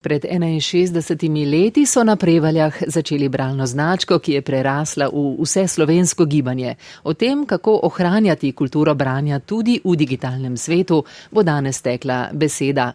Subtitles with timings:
[0.00, 6.24] Pred 61 leti so na Prevaljah začeli bralno značko, ki je prerasla v vse slovensko
[6.24, 6.74] gibanje.
[7.04, 12.94] O tem, kako ohranjati kulturo branja tudi v digitalnem svetu, bo danes tekla beseda.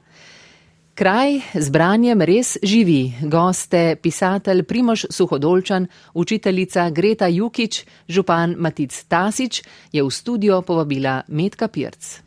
[0.95, 3.13] Kraj z branjem res živi.
[3.21, 9.61] Goste pisatelj Primož Suhodolčan, učiteljica Greta Jukič, župan Matic Tasič
[9.93, 12.17] je v studio povabila Metka Pirc.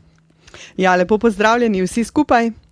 [0.77, 2.68] Ja, lepo pozdravljeni vsi skupaj.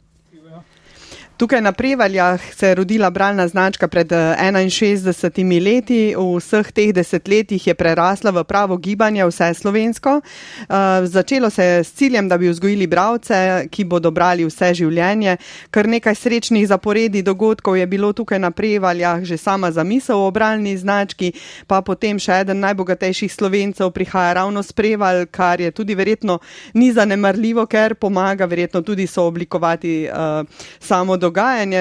[1.36, 6.14] Tukaj na Prevaljah se je rodila bralna značka pred 61 eh, leti.
[6.16, 10.20] V vseh teh desetletjih je prerasla v pravo gibanje vse slovensko.
[10.20, 15.36] Uh, začelo se je s ciljem, da bi vzgojili bravce, ki bodo brali vse življenje.
[15.70, 20.76] Kar nekaj srečnih zaporedi dogodkov je bilo tukaj na Prevaljah, že sama zamisel o bralni
[20.76, 21.32] znački,
[21.66, 26.38] pa potem še eden najbogatejših slovencev prihaja ravno s Prevalj, kar je tudi verjetno
[26.74, 30.48] ni zanemarljivo, ker pomaga verjetno tudi sooblikovati uh,
[30.80, 31.16] samo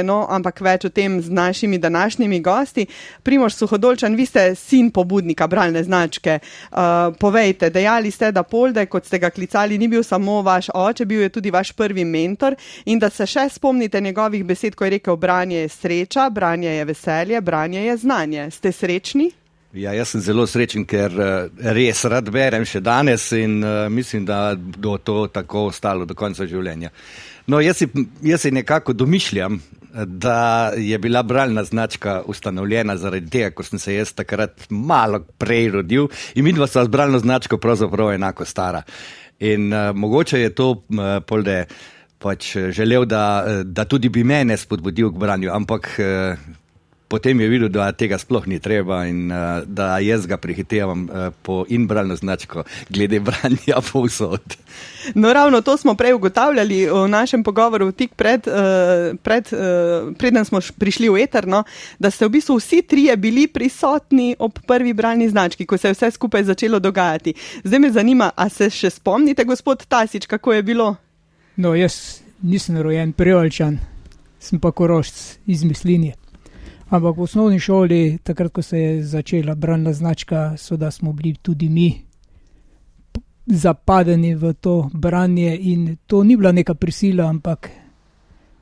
[0.03, 2.85] no, ampak več o tem z našimi današnjimi gosti.
[3.23, 6.39] Primož Suhodolčan, vi ste sin pobudnika bralne značke.
[6.71, 11.05] Uh, povejte, dejali ste, da Polde, kot ste ga klicali, ni bil samo vaš oče,
[11.05, 14.89] bil je tudi vaš prvi mentor in da se še spomnite njegovih besed, ko je
[14.89, 18.51] rekel: branje je sreča, branje je veselje, branje je znanje.
[18.51, 19.31] Ste srečni?
[19.75, 21.11] Ja, jaz sem zelo srečen, ker
[21.75, 26.47] res rad berem še danes in uh, mislim, da bo to tako ostalo do konca
[26.47, 26.93] življenja.
[27.47, 27.87] No, jaz si,
[28.25, 29.59] jaz si nekako domišljam,
[30.05, 35.69] da je bila bralna značka ustanovljena zaradi tega, ker sem se jaz takrat malo prej
[35.77, 38.81] rodil in mi dva sva z bralno značko pravzaprav enako stara.
[39.39, 41.65] In uh, mogoče je to uh, polde
[42.19, 46.39] pač želel, da, da tudi bi mene spodbudil k branju, ampak uh,
[47.07, 51.29] potem je videl, da tega sploh ni treba in uh, da jaz ga prehitevam uh,
[51.41, 54.57] po inbralno značko, glede branja povsod.
[55.13, 60.45] No, ravno to smo prej ugotavljali v našem pogovoru, tik pred, uh, pred, uh, preden
[60.45, 61.63] smo prišli v Eterno,
[61.99, 65.93] da ste v bistvu vsi trije bili prisotni ob prvi bralni znački, ko se je
[65.93, 67.33] vse skupaj začelo dogajati.
[67.63, 70.95] Zdaj me zanima, a se še spomnite, gospod Tasič, kako je bilo?
[71.55, 73.79] No, jaz nisem rojen prijočan,
[74.39, 76.24] sem pa korošč iz mislinje.
[76.89, 81.35] Ampak v osnovni šoli, takrat, ko se je začela bralna značka, so da smo bili
[81.41, 82.05] tudi mi
[83.45, 87.69] zapadeni v to branje in to ni bila neka prisila, ampak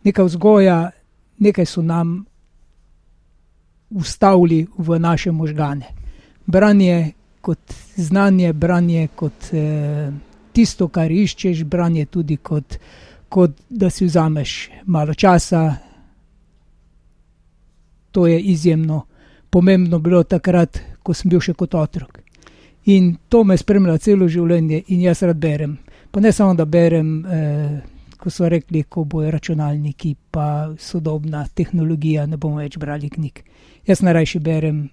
[0.03, 0.91] neka vzgoja,
[1.39, 2.25] nekaj so nam
[3.89, 5.85] ustavili v naše možgane.
[6.45, 10.11] Branje kot znanje, branje kot eh,
[10.53, 12.77] tisto, kar iščeš, branje tudi kot,
[13.29, 15.75] kot da si vzameš malo časa,
[18.13, 19.01] to je izjemno
[19.49, 22.21] pomembno bilo takrat, ko sem bil še kot otrok.
[22.93, 25.77] In to me spremlja celo življenje in jaz rad berem.
[26.11, 27.77] Pa ne samo, da berem, eh,
[28.17, 33.43] ko so rekli, ko bojo računalniki, pa sodobna tehnologija, ne bomo več brali knjig.
[33.87, 34.83] Jaz najrajši berem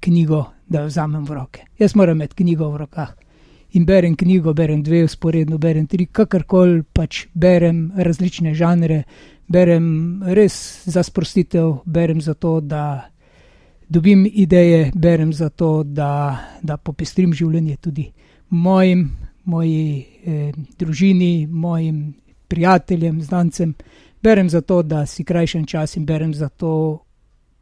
[0.00, 1.66] knjigo, da jo vzamem v roke.
[1.78, 3.14] Jaz moram imeti knjigo v rokah.
[3.72, 9.04] In berem knjigo, berem dve, usporedno berem tri, kakorkoli pač berem različne žanre,
[9.48, 13.08] berem res za sprostitev, berem zato, da
[13.88, 18.06] dobim ideje, berem zato, da, da popestrim življenje tudi
[18.50, 19.10] mojim,
[19.44, 22.14] moji eh, družini, mojim
[22.48, 23.74] prijateljem, znancem.
[24.22, 26.98] Berem zato, da si krajšem čas in berem zato,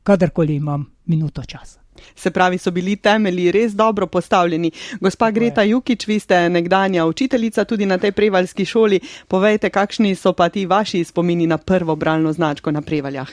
[0.02, 1.79] kadarkoli imam minuto časa.
[2.16, 4.70] Se pravi, so bili temelji res dobro postavljeni.
[5.00, 9.00] Gospa Greta Jukič, vi ste nekdanja učiteljica tudi na tej prevaljski šoli.
[9.28, 13.28] Povejte, kakšni so pa ti vaši spomini na prvo bralno značko na prevaljah?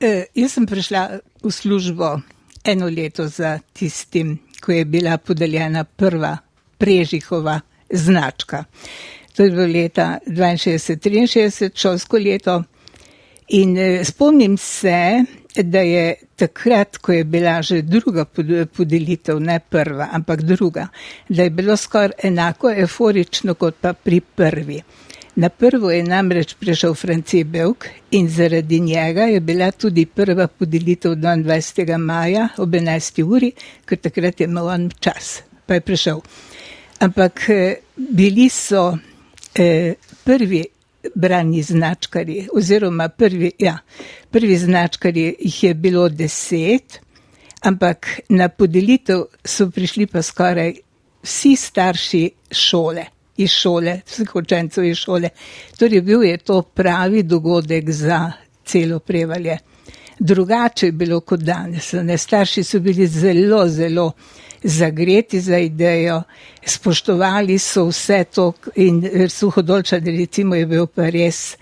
[0.00, 2.20] E, jaz sem prišla v službo
[2.64, 6.36] eno leto za tistim, ko je bila podeljena prva
[6.78, 7.60] prežihova
[7.90, 8.64] značka.
[9.36, 12.62] To je bilo leta 62-63, šolsko leto.
[13.48, 15.24] In e, spomnim se,
[15.62, 18.24] da je takrat, ko je bila že druga
[18.76, 20.88] podelitev, ne prva, ampak druga,
[21.28, 24.82] da je bilo skoraj enako euforično kot pa pri prvi.
[25.36, 31.12] Na prvo je namreč prišel Franci Belk in zaradi njega je bila tudi prva podelitev
[31.12, 31.98] 22.
[31.98, 33.22] maja ob 11.
[33.22, 33.52] uri,
[33.84, 36.20] ker takrat je imel on čas, pa je prišel.
[37.00, 38.96] Ampak eh, bili so
[39.54, 39.94] eh,
[40.24, 40.64] prvi
[41.14, 43.78] brani značkari, oziroma prvi, ja,
[44.30, 47.00] prvi značkari jih je bilo deset,
[47.60, 50.74] ampak na podelitev so prišli pa skoraj
[51.22, 53.04] vsi starši šole,
[53.36, 55.30] iz šole, vseh učencev iz šole.
[55.78, 58.32] Torej bil je to pravi dogodek za
[58.64, 59.58] celo prevalje.
[60.18, 61.92] Drugače je bilo kot danes.
[61.92, 64.12] Ne, starši so bili zelo, zelo
[64.62, 66.22] zagreti za idejo,
[66.66, 71.56] spoštovali so vse to in suhodolčan recimo je bil pa res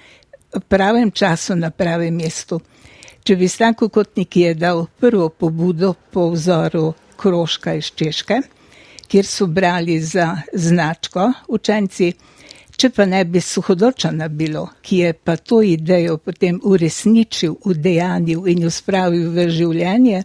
[0.54, 2.60] v pravem času na pravem mestu.
[3.24, 8.40] Če bi Stanko Kotnik je dal prvo pobudo po vzoru Kroška iz Češke,
[9.08, 12.12] kjer so brali za značko učenci,
[12.76, 18.66] če pa ne bi suhodolčana bilo, ki je pa to idejo potem uresničil, udejanil in
[18.66, 20.24] jo spravil v življenje,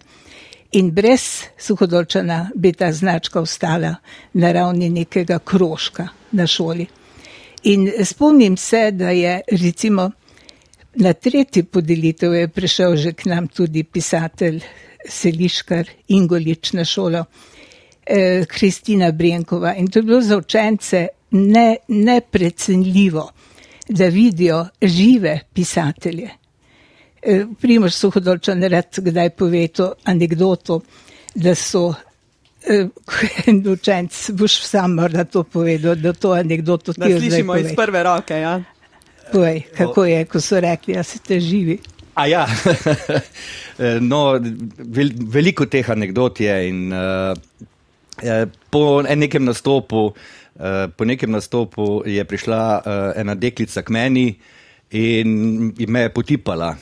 [0.72, 3.96] in brez suhodolčana bi ta značka ostala
[4.34, 6.86] na ravni nekega kroška na šoli.
[7.64, 10.12] In spomnim se, da je recimo
[10.96, 14.62] na tretji podelitev je prišel že k nam tudi pisatelj
[15.10, 17.26] Seliškar Ingolič na šolo,
[18.06, 19.76] eh, Kristina Brenkova.
[19.76, 23.32] In to je bilo za učence ne, neprecenljivo,
[23.90, 26.39] da vidijo žive pisatelje.
[27.22, 30.82] Eh, Primož Suhodolčan rad kdaj pove to anegdoto,
[31.36, 31.94] da so
[32.64, 32.88] eh,
[33.48, 37.20] en učenc, boš sam morda to povedal, da to anegdoto ti je.
[37.20, 38.62] Slišimo iz prve roke, ja.
[39.32, 41.78] Povej, kako je, ko so rekli, da ste živi.
[42.16, 42.48] A ja,
[44.12, 44.40] no,
[44.78, 47.38] vel, veliko teh anegdot je in uh,
[48.70, 52.82] po nekem nastopu, uh, po nekem nastopu je prišla uh,
[53.16, 54.26] ena deklica k meni
[54.92, 56.74] in me je potipala.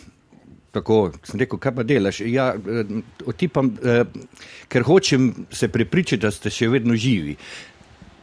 [0.71, 2.21] Tako sem rekel, kaj pa delaš?
[2.27, 2.51] Ja,
[3.25, 4.03] otipam, uh,
[4.67, 7.37] ker hočem se prepričati, da ste še vedno živi.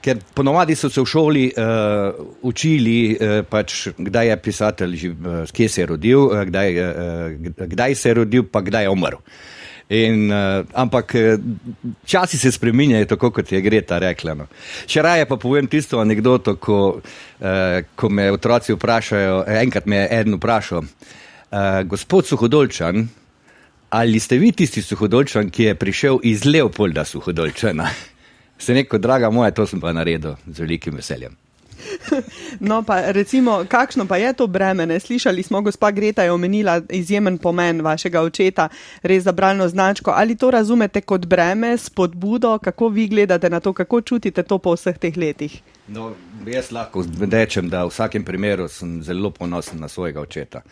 [0.05, 5.69] Ker ponovadi so se v šoli uh, učili, uh, pač, kdaj je pisatelj, uh, kje
[5.69, 9.23] se je rodil, uh, kdaj, uh, kdaj se je rodil, pa kdaj je umrl.
[9.95, 11.13] In, uh, ampak
[12.09, 14.37] časi se spreminjajo, tako kot je Greta rekla.
[14.37, 14.47] No.
[14.89, 20.09] Še raje pa povem tisto anegdoto, ko, uh, ko me otroci vprašajo, enkrat me je
[20.21, 21.21] eden vprašal, uh,
[21.85, 23.09] gospod Suhodolčan,
[23.91, 27.89] ali ste vi tisti Suhodolčan, ki je prišel iz Leopolda Suhodolčana?
[28.59, 31.37] Se neko, draga moja, to sem pa naredil z velikim veseljem.
[32.61, 34.87] No, pa recimo, kakšno pa je to breme?
[34.87, 35.01] Ne?
[35.01, 38.69] Slišali smo, gospa Greta je omenila izjemen pomen vašega očeta,
[39.03, 40.11] res za bralno značko.
[40.11, 44.75] Ali to razumete kot breme, spodbudo, kako vi gledate na to, kako čutite to po
[44.75, 45.61] vseh teh letih?
[45.89, 46.13] No,
[46.47, 50.63] jaz lahko rečem, da v vsakem primeru sem zelo ponosen na svojega očeta.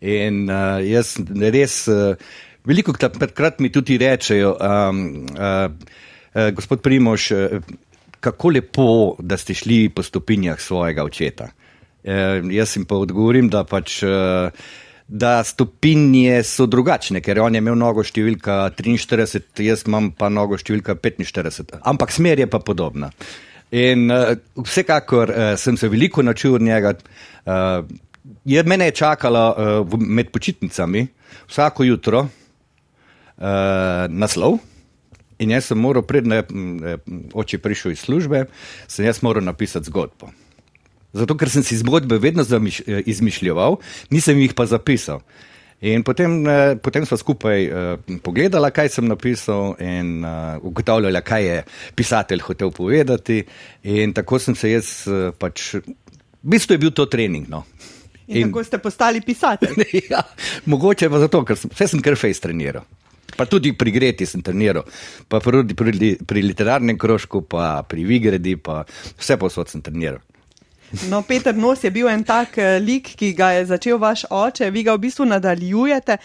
[0.00, 1.16] In uh, jaz
[1.52, 2.14] res, uh,
[2.64, 5.02] veliko krat mi tudi rečejo, um,
[5.36, 5.98] uh,
[6.34, 7.48] Eh, gospod Primoš, eh,
[8.20, 11.48] kako lepo, da ste šli po stopinjah svojega očeta.
[12.04, 14.02] Eh, jaz jim pa odgovorim, da pač.
[15.12, 20.54] Da stopinje so drugačne, ker on je imel nogo številka 43, jaz imam pa nogo
[20.54, 23.08] številka 45, ampak smer je pa podobna.
[23.74, 26.94] In uh, vsekakor uh, sem se veliko naučil od njega.
[27.42, 27.90] Uh,
[28.44, 29.44] je mene je čakala
[29.84, 31.06] uh, med počitnicami
[31.48, 32.28] vsako jutro uh,
[34.08, 34.58] naslov.
[35.40, 36.42] In jaz sem moral, predne
[37.32, 38.44] oči prišel iz službe,
[38.84, 40.28] sem jaz moral napisati zgodbo.
[41.16, 43.80] Zato, ker sem si zgodbe vedno zamiš, e, izmišljal,
[44.14, 45.24] nisem jih pa zapisal.
[45.80, 51.46] In potem, e, potem smo skupaj uh, pogledali, kaj sem napisal, in uh, ugotavljali, kaj
[51.46, 51.62] je
[51.96, 53.40] pisatelj hotel povedati.
[53.88, 57.48] In tako sem se jaz uh, pač, v bistvu je bil to trening.
[57.48, 57.64] No.
[58.30, 59.84] In, in tako ste postali pisatelj.
[60.12, 60.22] ja,
[60.70, 62.86] mogoče pa zato, ker sem, sem kar fejs treniral.
[63.36, 64.86] Pa tudi pri Greti sem treniral,
[65.30, 68.84] pa pri, pri, pri literarnem krožku, pa pri Vigredi, pa
[69.18, 70.22] vse posod sem treniral.
[71.08, 74.72] No, Peter Nos je bil en tak eh, lik, ki ga je začel vaš oče,
[74.74, 76.16] vi ga v bistvu nadaljujete.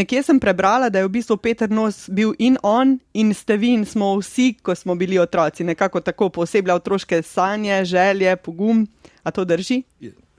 [0.00, 3.74] Nekje sem prebrala, da je v bistvu Peter Nos bil in on, in ste vi,
[3.76, 8.86] in smo vsi, ko smo bili otroci, nekako tako posebej otroške sanje, želje, pogum.
[9.22, 9.82] A to drži?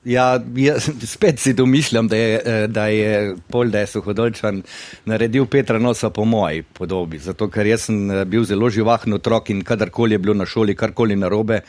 [0.06, 4.62] Ja, jaz spet si domišljam, da je, eh, da je pol, da je suhodolčan
[5.06, 7.18] naredil Petra Nosa po moji podobi.
[7.20, 10.76] Zato, ker jaz sem eh, bil zelo živahn otrok in kadarkoli je bilo na šoli,
[10.76, 11.62] karkoli narobe,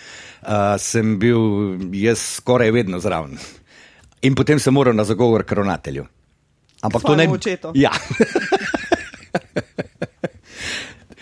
[0.43, 1.41] uh, sem bil
[1.97, 3.39] jaz skoraj vedno zraven.
[4.23, 6.05] In potem sem moral na zagovor k ravnatelju.
[6.83, 7.73] Ampak to ne bi bilo.
[7.75, 7.93] Ja.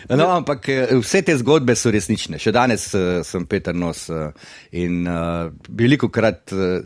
[0.05, 0.67] No, ampak
[1.01, 2.37] vse te zgodbe so resnične.
[2.39, 4.29] Še danes uh, sem Peter Nos uh,
[4.77, 6.85] in uh, veliko krat uh,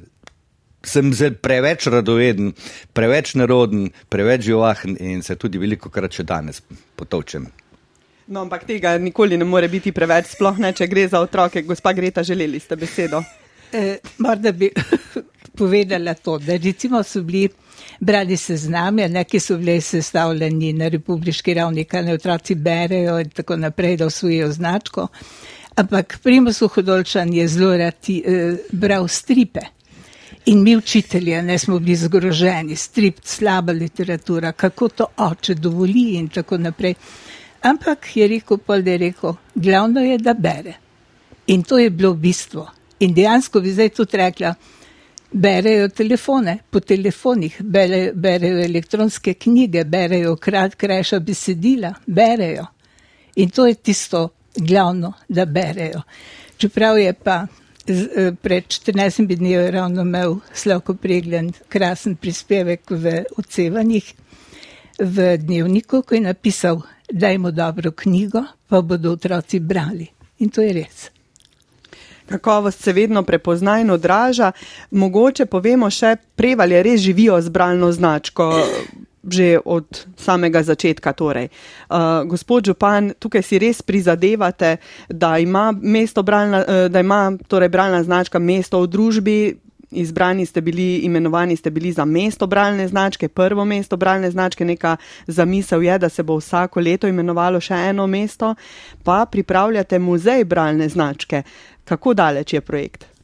[0.85, 1.11] sem
[1.43, 2.53] preveč radoveden,
[2.93, 6.63] preveč neroden, preveč živahen in se tudi veliko krat še danes
[6.97, 7.49] potovčem.
[8.29, 11.63] No, ampak tega nikoli ne more biti preveč, sploh ne, če gre za otroke.
[11.65, 13.23] Gospa Greta, želeli ste besedo?
[13.73, 14.69] E, morda bi
[15.59, 17.49] povedala to, da recimo so bili
[18.01, 23.57] brali sezname, neki so bili sestavljeni na republiški ravni, kaj ne otroci berejo in tako
[23.57, 25.09] naprej, da osvojijo značko.
[25.79, 29.78] Ampak Primoz Hodolčan je zelo rad eh, bral stripe.
[30.49, 36.29] In mi učitelji ne smo bili zgroženi, strip, slaba literatura, kako to oče dovoli in
[36.29, 36.95] tako naprej.
[37.63, 40.73] Ampak je rekel, pol da je rekel, glavno je, da bere.
[41.47, 42.65] In to je bilo bistvo.
[43.01, 44.55] In dejansko bi zdaj tudi rekla,
[45.33, 52.67] berejo telefone, po telefonih, bere, berejo elektronske knjige, berejo krat, krajša besedila, berejo.
[53.37, 56.03] In to je tisto glavno, da berejo.
[56.57, 57.47] Čeprav je pa
[58.43, 64.15] pred 14 dni ravno imel Slavko Pregljen krasen prispevek v odsevanjih
[64.99, 70.09] v dnevniku, ko je napisal, dajmo dobro knjigo, pa bodo otroci brali.
[70.39, 71.11] In to je res.
[72.29, 74.53] Kakovost se vedno prepozna in odraža.
[74.91, 78.51] Mogoče povemo še, prevalje res živijo z bralno značko.
[79.19, 81.13] Že od samega začetka.
[81.13, 81.49] Torej.
[81.91, 84.77] Uh, gospod Župan, tukaj si res prizadevate,
[85.09, 85.73] da ima,
[86.25, 89.39] bralna, uh, da ima torej bralna značka mesto v družbi.
[89.91, 94.65] Izbrani ste bili, imenovani ste bili za mesto bralne značke, prvo mesto bralne značke.
[94.65, 94.97] Neka
[95.27, 98.55] zamisel je, da se bo vsako leto imenovalo še eno mesto,
[99.03, 101.43] pa pripravljate muzej bralne značke.
[101.85, 103.18] Kako daleč je projekt?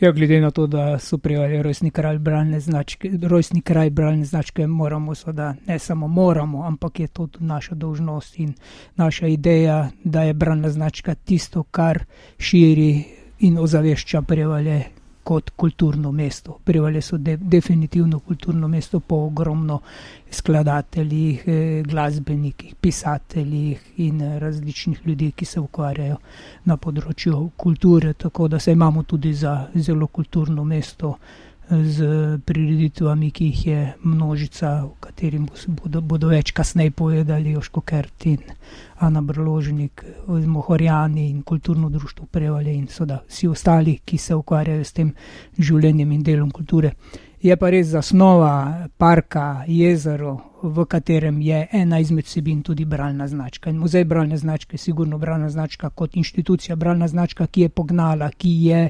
[0.00, 4.66] Ja, glede na to, da so prijavili rojstni kraj bralne značke, rojstni kraj bralne značke,
[4.66, 8.54] moramo seveda ne samo moramo, ampak je to tudi naša dolžnost in
[8.96, 12.04] naša ideja, da je bralna značka tisto, kar
[12.38, 13.04] širi
[13.38, 14.84] in ozavešča prijavljanje
[15.24, 16.58] kot kulturno mesto.
[16.64, 19.80] Prevalje so de, definitivno kulturno mesto po ogromno
[20.30, 26.16] skladateljih, eh, glasbenikih, pisateljih in različnih ljudi, ki se ukvarjajo
[26.64, 31.16] na področju kulture, tako da se imamo tudi za zelo kulturno mesto
[31.70, 38.26] z prireditvami, ki jih je množica, o katerih bodo, bodo več kasneje povedali, Joško Kert
[38.26, 38.42] in
[39.00, 44.92] Ana Brložnik, Mohorjani in kulturno društvo Prevalje in soda vsi ostali, ki se ukvarjajo s
[44.92, 45.14] tem
[45.58, 46.94] življenjem in delom kulture.
[47.44, 53.68] Je pa res zasnova parka jezero, v katerem je ena izmed sebin tudi bralna značka.
[53.70, 58.30] In muzej bralne značke je sigurno bralna značka kot inštitucija, bralna značka, ki je pognala,
[58.30, 58.88] ki, je,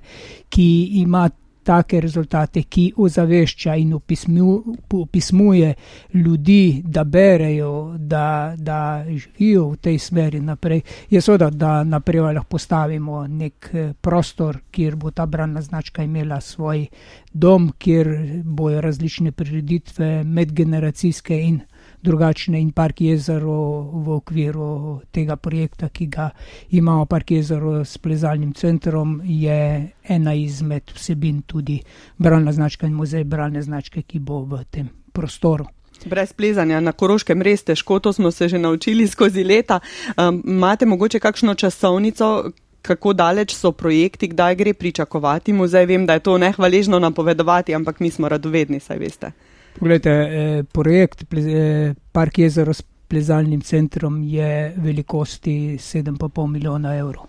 [0.48, 0.68] ki
[1.00, 1.28] ima
[1.64, 5.74] take rezultate, ki ozavešča in opismuje
[6.14, 10.82] ljudi, da berejo, da, da živijo v tej smeri naprej.
[11.10, 16.40] Je seveda, da naprej lahko postavimo nek eh, prostor, kjer bo ta brana značka imela
[16.40, 16.86] svoj
[17.32, 18.08] dom, kjer
[18.44, 21.60] bojo različne prireditve medgeneracijske in
[22.04, 23.56] drugačne in Park jezero
[24.04, 26.28] v okviru tega projekta, ki ga
[26.76, 31.80] imamo, Park jezero s plezalnim centrom, je ena izmed vsebin tudi
[32.18, 35.66] bralna značka in muzej bralne značke, ki bo v tem prostoru.
[36.04, 39.80] Brez plezanja na koroškem res težko, to smo se že naučili skozi leta.
[40.16, 42.50] Um, imate mogoče kakšno časovnico,
[42.84, 45.86] kako daleč so projekti, kdaj gre pričakovati muzej?
[45.86, 49.32] Vem, da je to nehvaležno napovedovati, ampak mi smo radovedni, saj veste.
[49.78, 57.26] Poglejte, eh, projekt eh, Park jezero s plezalnim centrom je velikosti 7,5 milijona evrov.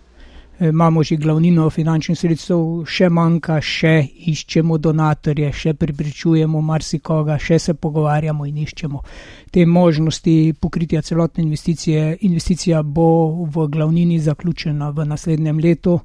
[0.58, 7.58] Eh, imamo že glavnino finančnih sredstev, še manjka, še iščemo donatorje, še pripričujemo marsikoga, še
[7.58, 9.02] se pogovarjamo in iščemo
[9.50, 12.16] te možnosti pokritja celotne investicije.
[12.20, 16.00] Investicija bo v glavnini zaključena v naslednjem letu.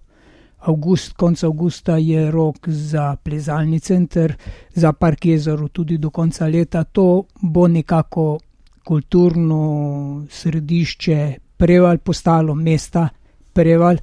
[0.62, 4.36] August, konec avgusta je rok za plezalni center,
[4.74, 6.84] za park jezeru tudi do konca leta.
[6.84, 8.39] To bo nekako
[8.86, 13.10] kulturno središče preval, postalo mesta
[13.53, 13.98] preval,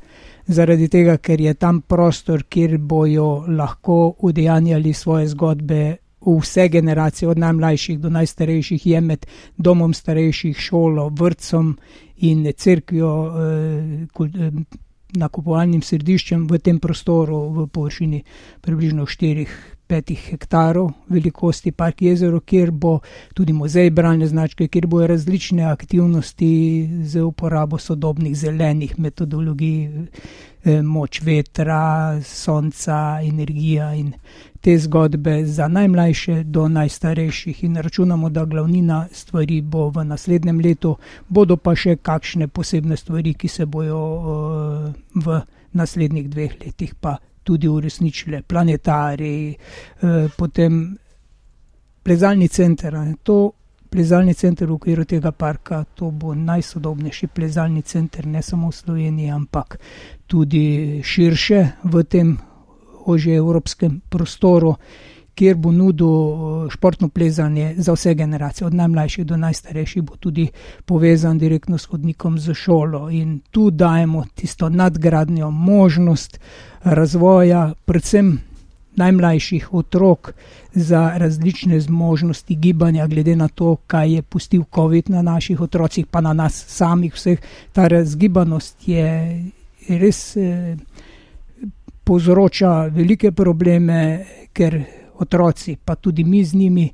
[0.47, 5.97] zaradi tega, ker je tam prostor, kjer bojo lahko udejanjali svoje zgodbe.
[6.29, 11.77] Vse generacije, od najmlajših do najstarejših, je med domom starejših, šolo, vrtcem
[12.17, 18.23] in crkvijo, eh, nakupovalnim središčem v tem prostoru v površini
[18.61, 22.99] približno 4-5 hektarov velikosti park jezero, kjer bo
[23.35, 26.51] tudi muzej bralne značke, kjer bojo različne aktivnosti
[27.05, 29.89] z uporabo sodobnih zelenih metodologij,
[30.65, 34.13] eh, moč vetra, sonca, energija in
[34.61, 40.97] te zgodbe za najmlajše do najstarejših in računamo, da glavnina stvari bo v naslednjem letu,
[41.29, 45.41] bodo pa še kakšne posebne stvari, ki se bojo uh, v
[45.73, 49.55] naslednjih dveh letih pa tudi uresničile, planetari,
[50.03, 50.99] uh, potem
[52.03, 52.99] plezalni center.
[53.23, 53.53] To
[53.89, 59.31] plezalni center v okviru tega parka, to bo najsodobnejši plezalni center ne samo v Sloveniji,
[59.31, 59.79] ampak
[60.27, 62.37] tudi širše v tem
[63.07, 64.75] ožje evropskem prostoru,
[65.39, 70.49] kjer bo nudil eh, športno plezanje za vse generacije, od najmlajših do najstarejših, bo tudi
[70.85, 73.11] povezan direktno s hodnikom za šolo.
[73.11, 76.41] In tu dajemo tisto nadgradnjo, možnost
[76.83, 78.39] razvoja, predvsem
[78.99, 80.33] najmlajših otrok
[80.75, 86.21] za različne zmožnosti gibanja, glede na to, kaj je pustil COVID na naših otrocih, pa
[86.21, 87.39] na nas samih vseh.
[87.73, 89.07] Ta razgibanost je
[89.89, 90.37] res.
[90.37, 90.77] Eh,
[92.09, 94.79] povzroča velike probleme, ker
[95.21, 96.87] otroci, pa tudi mi z njimi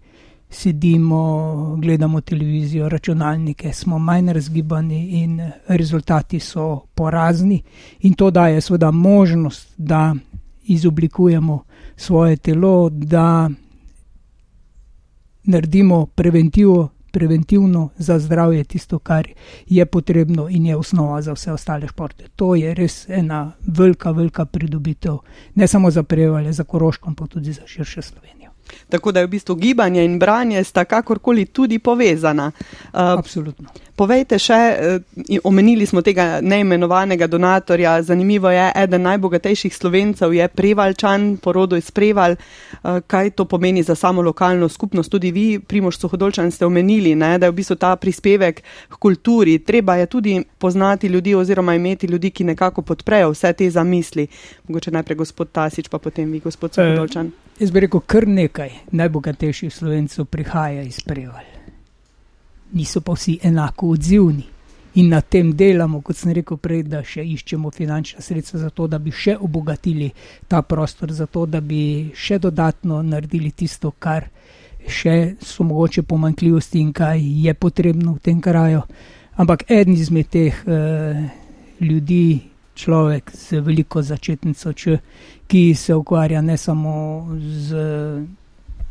[0.50, 7.62] sedimo, gledamo televizijo, računalnike, smo manj razgibani in rezultati so porazni.
[8.00, 10.14] In to daje seveda možnost, da
[10.64, 11.62] izoblikujemo
[11.96, 13.50] svoje telo, da
[15.44, 19.28] naredimo preventivo, preventivno za zdravje, tisto, kar
[19.66, 22.28] je potrebno in je osnova za vse ostale športe.
[22.36, 25.18] To je res ena velika, velika pridobitev,
[25.54, 28.43] ne samo za prevalje, za Koroško, pa tudi za širše Slovenijo.
[28.88, 32.50] Tako da je v bistvu gibanje in branje sta kakorkoli tudi povezana.
[32.92, 33.68] Uh, Absolutno.
[33.96, 41.36] Povejte še, uh, omenili smo tega neimenovanega donatorja, zanimivo je, eden najbogatejših slovencev je Prevalčan,
[41.36, 42.34] porodo iz Preval.
[42.34, 45.10] Uh, kaj to pomeni za samo lokalno skupnost?
[45.10, 49.58] Tudi vi, Primož Suhodolčan, ste omenili, ne, da je v bistvu ta prispevek k kulturi.
[49.58, 54.26] Treba je tudi poznati ljudi oziroma imeti ljudi, ki nekako podprejo vse te zamisli.
[54.68, 57.26] Mogoče najprej gospod Tasič, pa potem vi, gospod Suhodolčan.
[57.26, 57.44] Uh.
[57.58, 61.44] Jaz bi rekel, kar nekaj najbogatejših slovencev prihaja iz preval.
[62.72, 64.42] Niso pa vsi enako odzivni.
[64.94, 68.86] In na tem delamo, kot sem rekel prej, da še iščemo finančna sredstva za to,
[68.90, 70.10] da bi še obogatili
[70.50, 74.26] ta prostor, za to, da bi še dodatno naredili tisto, kar
[74.86, 78.82] še so mogoče pomankljivosti in kaj je potrebno v tem kraju.
[79.38, 81.22] Ampak eden izmed teh uh,
[81.82, 84.98] ljudi, človek z veliko začetnico, če,
[85.46, 87.76] ki se ukvarja ne samo z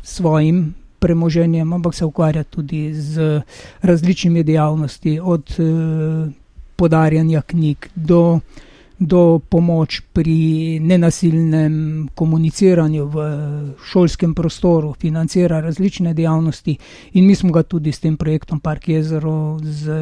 [0.02, 3.42] svojim premoženjem, ampak se ukvarja tudi z
[3.82, 6.30] različnimi dejavnosti, od eh,
[6.76, 8.40] podarjanja knjig do,
[8.98, 13.26] do pomoč pri nenasilnem komuniciranju v
[13.92, 16.76] šolskem prostoru, financira različne dejavnosti
[17.12, 19.92] in mi smo ga tudi s tem projektom Park Jezero z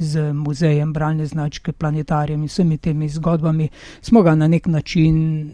[0.00, 3.68] z muzejem bralne značke, planetarijem in vsemi temi zgodbami,
[4.00, 5.50] smo ga na nek način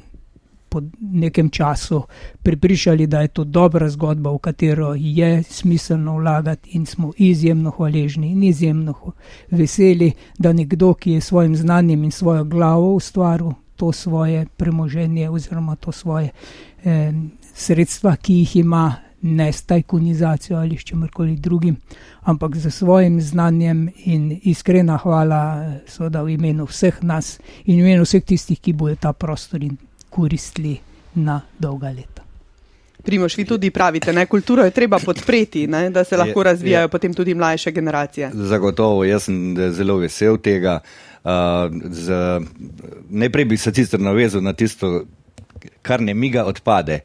[0.69, 2.03] po nekem času
[2.43, 8.33] pripričali, da je to dobra zgodba, v katero je smiselno vlagati in smo izjemno hvaležni
[8.33, 8.95] in izjemno
[9.51, 15.77] veseli, da nekdo, ki je svojim znanjem in svojo glavo ustvaril to svoje premoženje oziroma
[15.77, 16.31] to svoje
[16.85, 17.13] eh,
[17.55, 21.77] sredstva, ki jih ima ne s tajkunizacijo ali s čemkoli drugim,
[22.23, 28.03] ampak z svojim znanjem in iskrena hvala, seveda v imenu vseh nas in v imenu
[28.03, 29.77] vseh tistih, ki bodo ta prostor in
[30.17, 30.79] koristili
[31.15, 32.23] na dolga leta.
[33.05, 36.89] Primoš, vi tudi pravite, da kulturo je treba podpreti, ne, da se lahko razvijajo je,
[36.89, 38.31] potem tudi mlajše generacije.
[38.35, 40.81] Zagotovo, jaz sem zelo vesel tega.
[41.27, 41.31] Uh,
[41.91, 42.13] z,
[43.11, 45.05] najprej bi se sicer navezal na tisto,
[45.83, 47.01] kar ne miga odpade,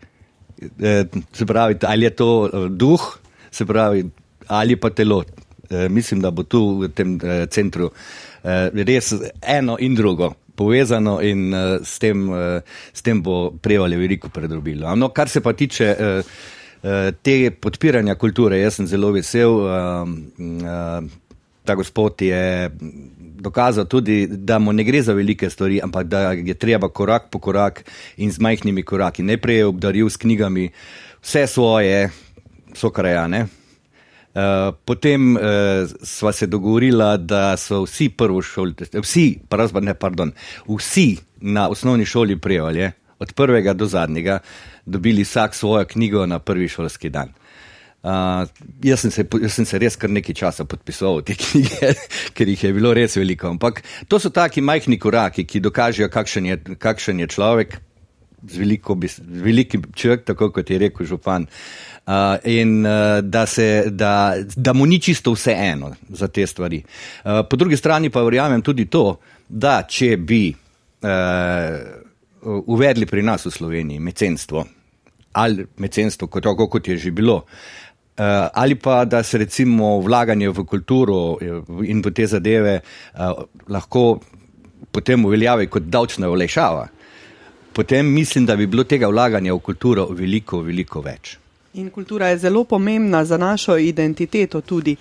[0.61, 3.19] Eh, se pravi, ali je to eh, duh,
[3.51, 4.09] se pravi,
[4.47, 5.23] ali pa telo.
[5.69, 7.19] Eh, mislim, da bo tu v tem
[7.49, 7.91] centru
[8.43, 12.27] res eno in drugo povezano in s tem,
[12.93, 14.95] s tem bo prevali veliko predrobilo.
[14.95, 15.95] No, kar se pa tiče
[17.21, 19.61] te podpiranja kulture, jaz sem zelo vesel.
[21.61, 22.71] Ta gospod je
[23.41, 27.39] dokazal tudi, da mu ne gre za velike stvari, ampak da je treba korak po
[27.39, 27.83] korak
[28.17, 29.23] in z majhnimi koraki.
[29.23, 30.69] Najprej je obdaril s knjigami
[31.21, 32.09] vse svoje
[32.73, 33.47] sokrajane.
[34.31, 35.41] Uh, potem uh,
[36.03, 39.25] sva se dogovorila, da so vsi prvošolci, vsi,
[39.81, 40.31] ne, pardon,
[40.69, 44.39] vsi na osnovni šoli prevalje, od prvega do zadnjega,
[44.85, 47.33] dobili vsak svojo knjigo na prvi šolski dan.
[48.03, 48.47] Uh,
[48.83, 51.91] jaz, sem se, jaz sem se res kar nekaj časa podpisal v te knjige,
[52.33, 53.51] ker jih je bilo res veliko.
[53.51, 57.77] Ampak to so taki majhni koraki, ki dokažejo, kakšen je, kakšen je človek,
[58.47, 61.47] z, veliko, z velikim človek, tako kot je rekel župan.
[62.01, 66.81] Uh, in uh, da, se, da, da mu ni čisto vse eno za te stvari.
[66.81, 71.09] Uh, po drugi strani pa verjamem tudi to, da če bi uh,
[72.65, 74.65] uvedli pri nas v Sloveniji mecenstvo
[75.31, 80.49] ali mecenstvo, kot, kot je že bilo, uh, Uh, ali pa da se recimo vlaganje
[80.49, 84.19] v kulturo eh, in v te zadeve uh, lahko
[84.91, 86.89] potem uveljavi kot davčna olajšava,
[87.73, 91.37] potem mislim, da bi bilo tega vlaganja v kulturo veliko, veliko več.
[91.73, 94.95] In kultura je zelo pomembna za našo identiteto tudi.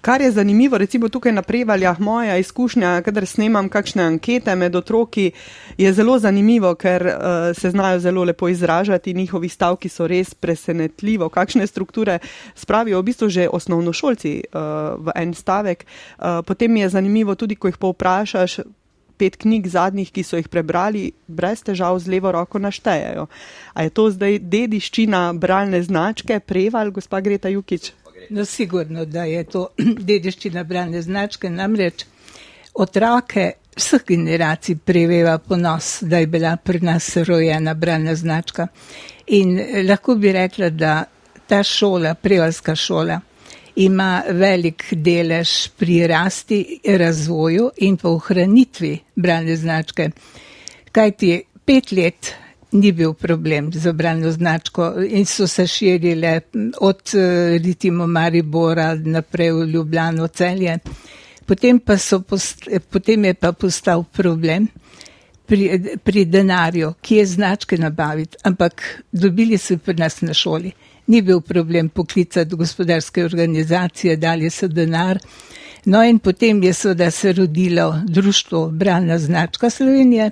[0.00, 5.30] Kar je zanimivo, recimo tukaj na prevaljah, moja izkušnja, kadar snemam kakšne ankete med otroki,
[5.78, 7.12] je zelo zanimivo, ker uh,
[7.56, 12.18] se znajo zelo lepo izražati, njihovi stavki so res presenetljivo, kakšne strukture
[12.54, 14.60] spravijo v bistvu že osnovnošolci uh,
[14.98, 15.86] v en stavek.
[16.18, 18.60] Uh, potem je zanimivo tudi, ko jih povprašaš,
[19.20, 23.26] pet knjig zadnjih, ki so jih prebrali, brez težav z levo roko naštejejo.
[23.74, 27.92] A je to zdaj dediščina bralne značke, preval, gospa Greta Jukič?
[28.30, 29.68] No, sigurno, da je to
[30.12, 32.06] dediščina bralne značke, namreč
[32.74, 38.66] otroke vseh generacij preveva ponos, da je bila pri nas rojena bralna značka.
[39.26, 41.04] In lahko bi rekla, da
[41.46, 43.20] ta šola, prevalska šola,
[43.76, 50.10] ima velik delež pri rasti, razvoju in pa ohranitvi bralne značke.
[50.92, 52.34] Kaj ti pet let
[52.72, 56.40] ni bil problem z bralno značko in so se širile
[56.80, 57.00] od
[57.64, 60.78] recimo Maribora naprej v Ljubljano celje.
[61.46, 61.96] Potem, pa
[62.28, 64.68] post, potem je pa postal problem
[65.50, 68.82] pri, pri denarju, ki je značke nabaviti, ampak
[69.12, 70.72] dobili so pri nas na šoli
[71.10, 75.18] ni bil problem poklicati gospodarske organizacije, dali so denar.
[75.84, 80.30] No in potem je seveda se rodilo društvo Bralna značka Slovenije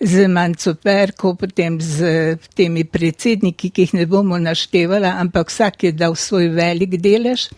[0.00, 5.92] z Manco Perko, potem z temi predsedniki, ki jih ne bomo naštevala, ampak vsak je
[5.92, 7.50] dal svoj velik delež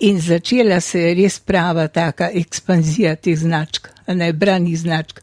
[0.00, 5.20] in začela se je res prava taka ekspanzija teh značk, ne branih značk.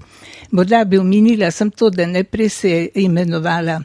[0.52, 3.82] Morda bi omenila sem to, da najprej se je imenovala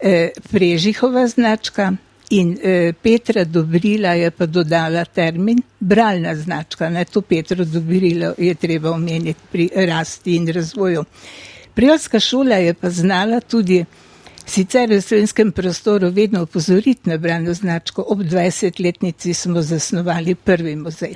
[0.00, 1.92] eh, Prežihova značka,
[2.30, 6.88] In eh, Petra Dobrila je pa dodala termin bralna značka.
[6.90, 11.04] Ne, to Petro Dobrilo je treba omeniti pri rasti in razvoju.
[11.74, 13.84] Prijalska šola je pa znala tudi
[14.46, 18.04] sicer v slovenskem prostoru vedno upozoriti na bralno značko.
[18.08, 21.14] Ob 20-letnici smo zasnovali prvi muzej.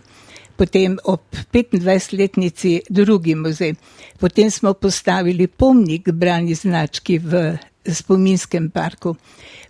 [0.57, 1.21] Potem ob
[1.53, 3.75] 25-letnici drugi muzej.
[4.19, 9.17] Potem smo postavili pomnik bralni znački v spominskem parku.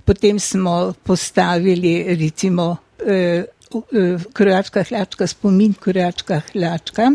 [0.04, 7.12] Potem smo postavili recimo eh, eh, krojačka hlačka, spomin krojačka hlačka.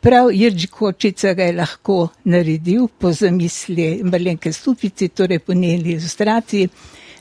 [0.00, 6.68] Prav Jirži Kočica ga je lahko naredil po zamisli Marlenke Stupici, torej po njeni ilustraciji.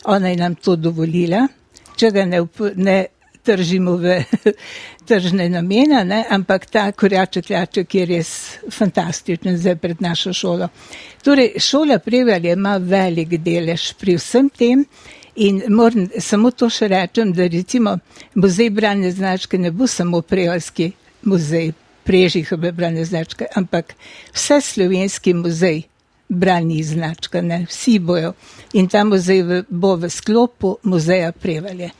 [0.05, 1.47] Ona je nam to dovolila.
[1.95, 2.41] Če ga ne,
[2.75, 3.05] ne
[3.43, 4.23] tržimo v
[5.07, 6.23] tržne namene, ne?
[6.29, 8.31] ampak ta korjaček ljaček je res
[8.71, 10.69] fantastičen zdaj pred našo šolo.
[11.23, 14.85] Torej, šola Prevalje ima velik delež pri vsem tem
[15.35, 17.97] in moram samo to še rečem, da recimo
[18.35, 20.91] muzej branje značke ne bo samo prevalski
[21.23, 23.95] muzej prežihove branje značke, ampak
[24.33, 25.83] vse slovenski muzej
[26.29, 27.65] branje značka, ne?
[27.69, 28.33] vsi bojo
[28.73, 31.91] in ta muzej bo v sklopu muzeja Prevalje.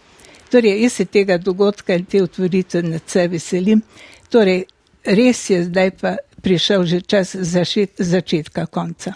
[0.54, 3.80] Torej, jaz se tega dogodka in te otvoritve nad se veselim.
[4.30, 4.60] Torej,
[5.04, 6.12] res je zdaj pa
[6.46, 9.16] prišel že čas zašet, začetka konca.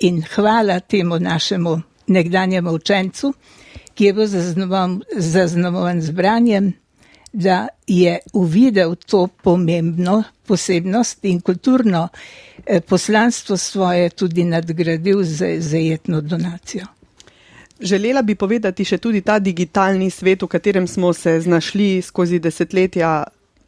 [0.00, 3.32] In hvala temu našemu nekdanjemu učencu,
[3.94, 4.28] ki je bil
[5.16, 6.72] zaznamovan z branjem,
[7.32, 12.08] da je uvidel to pomembno posebnost in kulturno
[12.66, 16.86] eh, poslanstvo svoje tudi nadgradil z zajetno donacijo.
[17.84, 23.24] Želela bi povedati še tudi ta digitalni svet, v katerem smo se znašli skozi desetletja.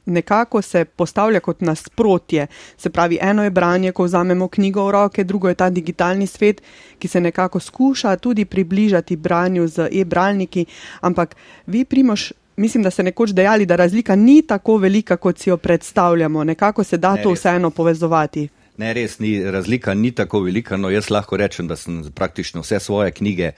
[0.07, 2.46] Nekako se postavlja kot nasprotje.
[2.79, 6.62] Se pravi, eno je branje, ko vzamemo knjigo v roke, drugo je ta digitalni svet,
[6.98, 10.64] ki se nekako skuša tudi približati branju z e-bralniki.
[11.00, 15.50] Ampak vi, Primoš, mislim, da ste nekoč dejali, da razlika ni tako velika, kot si
[15.50, 16.44] jo predstavljamo.
[16.44, 18.48] Nekako se da ne, to vseeno povezovati.
[18.77, 22.81] Ne, res ni, razlika ni tako velika, no jaz lahko rečem, da sem praktično vse
[22.81, 23.53] svoje knjige,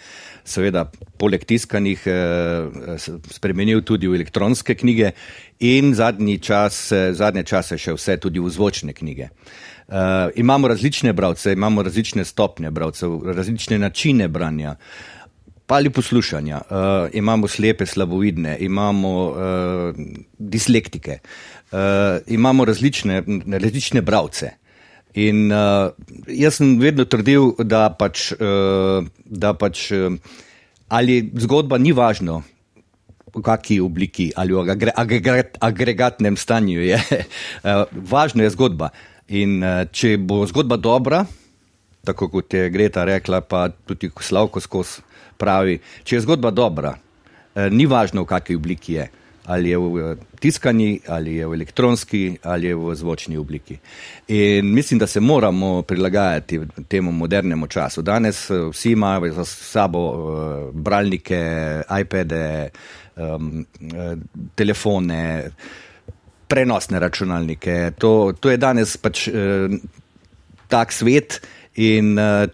[0.47, 0.85] seveda
[1.19, 5.11] poleg tiskanih, eh, spremenil tudi v elektronske knjige
[5.59, 9.33] in zadnji čas, zadnje čase še vse tudi v zvočne knjige.
[9.89, 9.95] Uh,
[10.37, 14.75] imamo različne bralce, imamo različne stopnje bralcev, različne načine branja.
[15.69, 16.77] Ali poslušanja, uh,
[17.13, 19.37] imamo slepe, slabovidne, imamo uh,
[20.39, 21.19] dislektike,
[21.73, 21.79] uh,
[22.27, 24.51] imamo različne, različne bralce.
[25.17, 25.95] In uh,
[26.29, 30.13] jaz sem vedno trdil, da pač, uh, da pač uh,
[30.93, 32.43] ali zgodba ni važno,
[33.29, 37.01] v kakšni obliki ali v agregat, agregatnem stanju je.
[37.65, 38.93] uh, važno je zgodba.
[39.29, 41.25] In uh, če bo zgodba dobra,
[42.05, 45.05] tako kot je Greta rekla, pa tudi Slavko skozi
[45.39, 49.09] pravi, če je zgodba dobra, uh, ni važno, v kakšni obliki je
[49.49, 53.79] ali je v eh, tiskani, ali je v elektronski, ali je v zvočni obliki.
[54.29, 58.03] In mislim, da se moramo prilagajati temu modernemu času.
[58.03, 61.41] Danes eh, vsi imajo za sabo uh, bralnike,
[62.01, 62.71] iPade,
[63.17, 63.65] um,
[64.55, 65.51] telefone,
[66.49, 67.93] prenosne računalnike.
[67.99, 69.73] To, to je danes pač uh,
[70.69, 71.41] tak svet
[71.75, 72.45] in uh,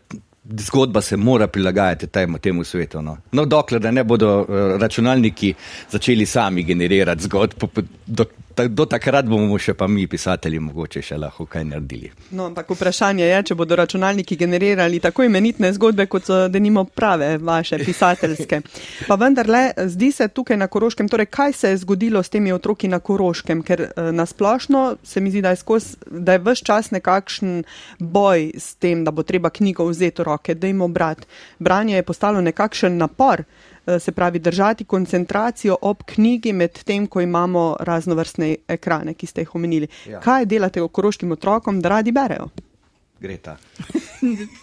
[0.45, 3.03] zgodba se mora prilagajati temu, temu svetu.
[3.03, 3.17] No.
[3.33, 4.47] no, dokler ne bodo uh,
[4.81, 5.55] računalniki
[5.91, 7.65] začeli sami generirati zgodb,
[8.07, 8.25] do,
[8.57, 12.11] do takrat bomo še pa mi, pisatelji, mogoče še lahko kaj naredili.
[12.37, 17.37] No, ampak vprašanje je, če bodo računalniki generirali tako imenitne zgodbe, kot so denimo prave
[17.39, 18.61] vaše pisateljske.
[19.09, 22.89] Pa vendarle, zdi se tukaj na Koroškem, torej kaj se je zgodilo s temi otroki
[22.89, 26.91] na Koroškem, ker eh, nasplošno se mi zdi, da je, skos, da je vse čas
[26.95, 27.65] nekakšen
[27.99, 31.27] boj s tem, da bo treba knjigo vzeti v roke, da jim obrat.
[31.59, 33.45] Branje je postalo nekakšen napor.
[33.87, 39.55] Eh, se pravi držati koncentracijo ob knjigi, medtem ko imamo raznovrstne ekrane, ki ste jih
[39.55, 39.89] omenili.
[40.09, 40.21] Ja.
[40.21, 42.49] Kaj delate okoroškim otrokom, da radi berejo?
[43.21, 43.57] Greta.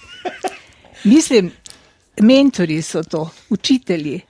[1.14, 1.52] Mislim,
[2.22, 4.22] mentori so to, učitelji.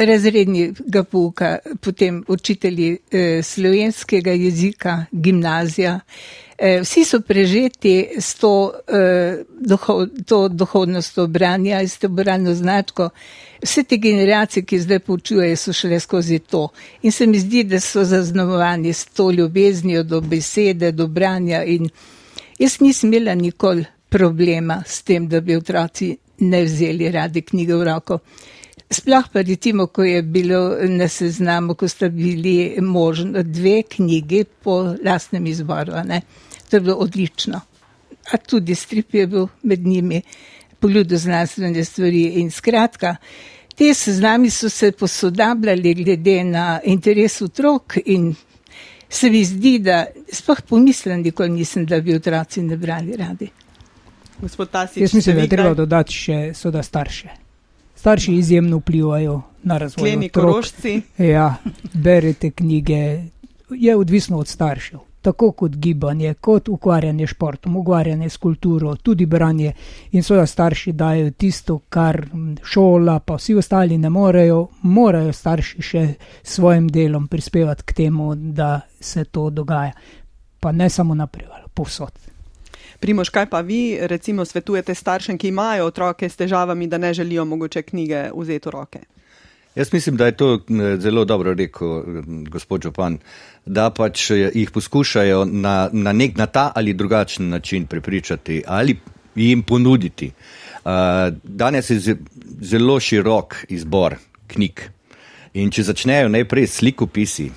[0.00, 6.00] Razrednega pouka, potem učitelji eh, slovenskega jezika, gimnazija.
[6.58, 12.54] Eh, vsi so prežeti s to, eh, duhov, to duhovnostjo branja in s to bralno
[12.54, 13.10] značko.
[13.62, 16.68] Vse te generacije, ki zdaj poučujejo, so šele skozi to.
[17.02, 21.64] In se mi zdi, da so zaznamovani s to ljubeznijo do besede, do branja.
[21.64, 21.88] In
[22.58, 27.84] jaz nisem imela nikoli problema s tem, da bi otroci ne vzeli radi knjige v
[27.84, 28.18] roko.
[28.90, 34.94] Sploh pa recimo, ko je bilo na seznamu, ko sta bili možno dve knjigi po
[35.04, 35.92] lastnem izboru.
[36.04, 36.22] Ne?
[36.70, 37.60] To je bilo odlično.
[38.32, 40.22] A tudi strip je bil med njimi
[40.80, 43.16] poljudu znanstvene stvari in skratka.
[43.76, 48.34] Te seznami so se posodabljali glede na interes otrok in
[49.08, 53.48] se mi zdi, da sploh pomislim, nikoli nisem, da bi otroci ne brali radi.
[54.40, 57.39] Gospod Tasič, Jaz mislim, da je treba dodati še soda starše.
[58.00, 60.02] Starši izjemno vplivajo na razvoj.
[60.02, 61.02] Kleni korošci.
[61.18, 61.54] Ja,
[61.92, 63.24] berete knjige,
[63.70, 69.26] je odvisno od staršev tako kot gibanje, kot ukvarjanje s športom, ukvarjanje s kulturo, tudi
[69.26, 69.72] branje.
[70.12, 72.26] In seveda starši dajo tisto, kar
[72.64, 76.06] šola, pa vsi ostali ne morejo, morajo starši še
[76.42, 79.92] svojim delom prispevati k temu, da se to dogaja.
[80.60, 82.12] Pa ne samo naprej, povsod.
[83.00, 87.44] Primoš, kaj pa vi recimo svetujete staršem, ki imajo otroke s težavami, da ne želijo
[87.44, 89.00] mogoče knjige vzeti v roke?
[89.74, 90.58] Jaz mislim, da je to
[90.98, 92.02] zelo dobro rekel
[92.50, 93.18] gospod Župan,
[93.66, 98.96] da pač jih poskušajo na, na nek na ta ali drugačen način prepričati ali
[99.34, 100.32] jim ponuditi.
[100.84, 100.90] Uh,
[101.44, 102.16] danes je
[102.60, 104.80] zelo širok izbor knjig
[105.54, 107.50] in če začnejo najprej s slikopisi,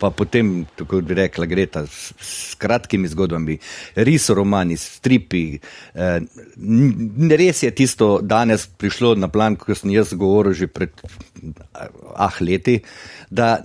[0.00, 3.58] pa potem, tako bi rekla, gre ta s, s kratkimi zgodbami,
[4.00, 5.44] risoromani, stripi.
[5.94, 6.20] Eh,
[7.36, 10.96] res je tisto danes prišlo na plan, ko sem jaz govoril že pred
[12.16, 12.80] ah leti,
[13.30, 13.58] da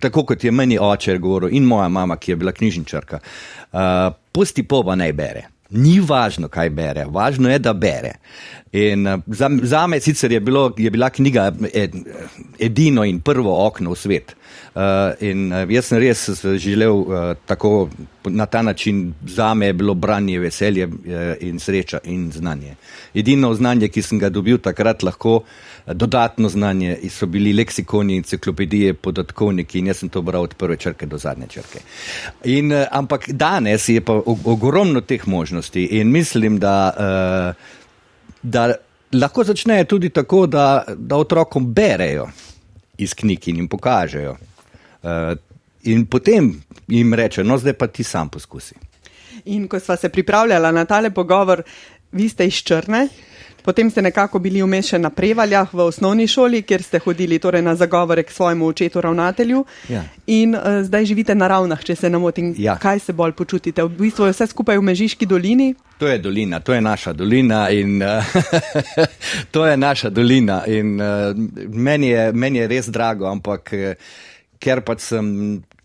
[0.00, 4.64] tako kot je meni oče govoril in moja mama, ki je bila knjižničarka, eh, pusti
[4.64, 5.48] poba naj bere.
[5.70, 8.16] Ni važno, kaj bere, važno je, da bere.
[8.74, 11.94] In za, za me sicer je, bilo, je bila knjiga ed,
[12.58, 14.34] edino in prvo okno v svet.
[14.74, 14.82] Uh,
[15.20, 16.20] in uh, jaz sem res
[16.62, 17.88] želel uh, tako
[18.24, 20.92] na ta način, za me je bilo branje, veselje uh,
[21.40, 22.76] in sreča in znanje.
[23.14, 25.40] Edino znanje, ki sem ga dobil takrat, lahko
[25.86, 31.06] dodatno znanje, so bili leksikoni, enciklopedije, podatkovniki in jaz sem to bral od prve črke
[31.06, 31.82] do zadnje črke.
[32.44, 37.54] In, uh, ampak danes je pa ogromno teh možnosti in mislim, da.
[37.56, 37.80] Uh,
[38.42, 38.74] da
[39.12, 42.28] lahko začnejo tudi tako, da, da otrokom berejo
[43.00, 44.36] iz knjig in jim pokažejo.
[45.02, 45.34] Uh,
[45.82, 46.52] in potem
[46.88, 48.74] jim reče, no zdaj pa ti sam poskusi.
[49.44, 51.62] In ko sva se pripravljala na tale pogovor,
[52.12, 53.08] vi ste iz Črne,
[53.62, 57.74] Potem ste nekako bili umešeni na prevaljah v osnovni šoli, kjer ste hodili torej na
[57.76, 59.64] zagovore k svojemu očetu ravnatelju.
[59.88, 60.04] Ja.
[60.26, 62.54] In uh, zdaj živite na ravnah, če se ne motim.
[62.58, 62.76] Ja.
[62.78, 63.82] Kaj se bolj počutite?
[63.82, 65.74] V bistvu je vse skupaj v Mežiški dolini?
[65.98, 68.24] To je dolina, to je naša dolina in uh,
[69.54, 70.62] to je naša dolina.
[70.66, 71.36] In uh,
[71.68, 73.94] meni, je, meni je res drago, ampak uh,
[74.60, 75.26] ker pač sem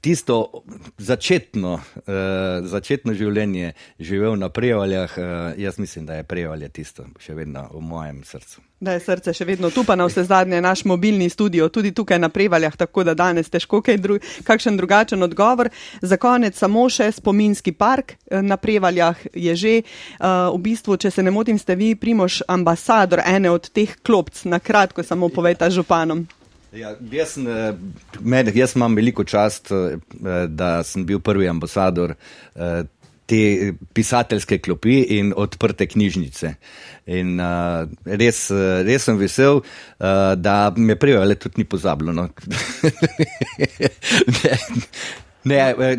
[0.06, 0.62] tisto
[1.02, 2.14] začetno, uh,
[2.62, 5.26] začetno življenje živel na prevaljah, uh,
[5.58, 8.62] jaz mislim, da je prevalje tisto še vedno v mojem srcu.
[8.86, 12.20] Da je srce še vedno tu, pa na vse zadnje naš mobilni studio, tudi tukaj
[12.22, 15.72] na prevaljah, tako da danes težko kaj dru kakšen drugačen odgovor.
[16.06, 19.76] Za konec samo še spominski park eh, na prevaljah je že.
[20.20, 24.44] Uh, v bistvu, če se ne motim, ste vi, Primož, ambasador ene od teh klopc,
[24.46, 26.28] na kratko samo povejte županom.
[26.76, 27.74] Ja, jaz, sem, eh,
[28.20, 29.96] med, jaz imam veliko čast, eh,
[30.48, 32.16] da sem bil prvi ambasador
[32.56, 32.84] eh,
[33.26, 36.52] te pisateljske klopi in odprte knjižnice.
[37.10, 38.52] In uh, res,
[38.86, 42.14] res sem vesel, uh, da me prijavljajo, ali tudi ni pozabljeno.
[42.14, 42.30] No.
[45.50, 45.90] ne, ne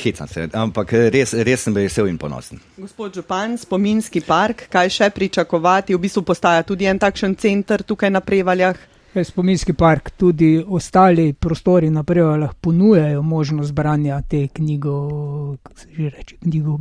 [0.00, 2.64] hecam se, ampak res, res sem vesel in ponosen.
[2.80, 5.92] Gospod Župan, spominski park, kaj še pričakovati?
[5.92, 8.93] V bistvu postaja tudi en takšen center tukaj na Prevaljah.
[9.22, 15.08] Spominski park, tudi ostali prostori na Prevalah ponujajo možnost branja te knjigo,
[15.62, 16.78] kako se že reče, knjigo.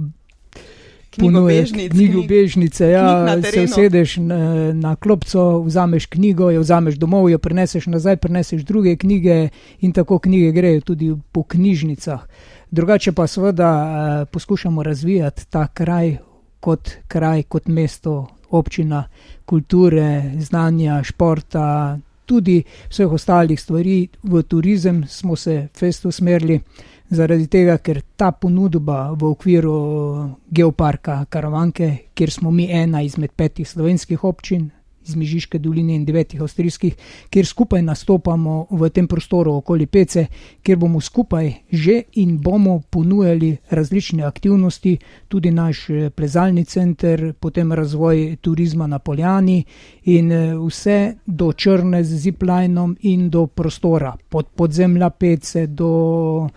[1.89, 7.85] Knjigo bežnice, ja, se usedeš na, na klopco, vzameš knjigo, jo vzameš domov, jo preneseš
[7.85, 12.25] nazaj, preneseš druge knjige in tako knjige grejo tudi po knjižnicah.
[12.71, 16.17] Drugače pa seveda eh, poskušamo razvijati ta kraj
[16.59, 19.03] kot kraj, kot mesto, občina
[19.45, 24.07] kulture, znanja, športa, tudi vseh ostalih stvari.
[24.23, 26.59] V turizem smo se festo usmerili,
[27.09, 29.75] zaradi tega, ker ta ponudba v okviru
[30.49, 34.69] geoparka Karavanke, kjer smo mi ena izmed petih slovenskih občin,
[35.07, 36.95] iz Mižiške doline in devetih avstrijskih,
[37.29, 40.25] kjer skupaj nastopamo v tem prostoru okoli Pece,
[40.63, 47.71] kjer bomo skupaj že in bomo ponujali različne aktivnosti, tudi naš eh, plezalni center, potem
[47.73, 49.63] razvoj turizma na Poljani
[50.03, 56.49] in eh, vse do Črne z ziplinom in do prostora, pod podzemlja Pece do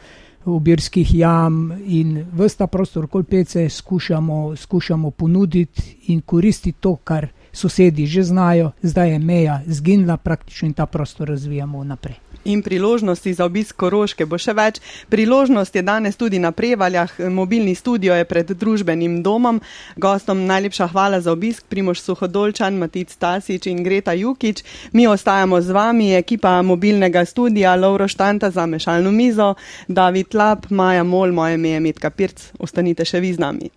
[0.47, 8.23] obirskih jam in vsta prostor kolpece skušamo, skušamo ponuditi in koristiti to, kar sosedi že
[8.23, 12.17] znajo, zdaj je meja zginila praktično in ta prostor razvijamo naprej.
[12.47, 14.79] In priložnosti za obisk Koroške bo še več.
[15.11, 19.59] Priložnost je danes tudi na Prevaljah, mobilni studio je pred družbenim domom.
[19.97, 24.63] Gostom najlepša hvala za obisk, Primoš Suhodolčan, Matic Stasič in Greta Jukič.
[24.93, 29.55] Mi ostajamo z vami, ekipa mobilnega studija, Lauro Štanta za mešalno mizo,
[29.89, 32.53] David Lap, Maja Mol, moje ime je Mitka Pirc.
[32.63, 33.77] Ostanite še vi z nami.